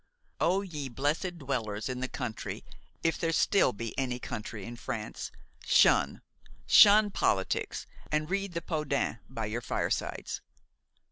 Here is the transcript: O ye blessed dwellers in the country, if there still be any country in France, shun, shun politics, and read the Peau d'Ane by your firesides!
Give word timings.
O 0.39 0.63
ye 0.63 0.89
blessed 0.89 1.37
dwellers 1.37 1.87
in 1.87 1.99
the 1.99 2.07
country, 2.07 2.63
if 3.03 3.19
there 3.19 3.31
still 3.31 3.71
be 3.71 3.95
any 3.99 4.17
country 4.17 4.65
in 4.65 4.75
France, 4.75 5.31
shun, 5.63 6.23
shun 6.65 7.11
politics, 7.11 7.85
and 8.11 8.27
read 8.27 8.53
the 8.53 8.63
Peau 8.63 8.83
d'Ane 8.83 9.19
by 9.29 9.45
your 9.45 9.61
firesides! 9.61 10.41